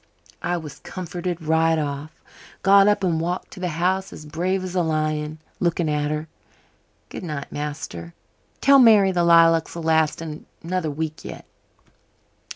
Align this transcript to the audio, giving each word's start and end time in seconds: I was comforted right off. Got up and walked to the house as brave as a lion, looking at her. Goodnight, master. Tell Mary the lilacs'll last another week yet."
I 0.41 0.57
was 0.57 0.79
comforted 0.79 1.43
right 1.43 1.77
off. 1.77 2.09
Got 2.63 2.87
up 2.87 3.03
and 3.03 3.21
walked 3.21 3.51
to 3.51 3.59
the 3.59 3.67
house 3.69 4.11
as 4.11 4.25
brave 4.25 4.63
as 4.63 4.73
a 4.73 4.81
lion, 4.81 5.37
looking 5.59 5.87
at 5.87 6.09
her. 6.09 6.27
Goodnight, 7.09 7.51
master. 7.51 8.15
Tell 8.61 8.79
Mary 8.79 9.11
the 9.11 9.23
lilacs'll 9.23 9.83
last 9.83 10.19
another 10.19 10.89
week 10.89 11.23
yet." 11.23 11.45